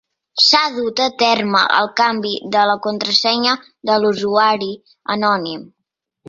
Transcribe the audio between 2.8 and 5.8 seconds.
contrasenya de l'usuari anònim.